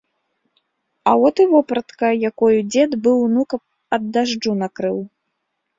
А 1.03 1.11
от 1.25 1.35
і 1.39 1.45
вопратка, 1.51 2.11
якою 2.31 2.57
дзед 2.73 2.91
быў 3.05 3.17
унука 3.29 3.55
ад 3.99 4.03
дажджу 4.19 4.51
накрыў. 4.65 4.97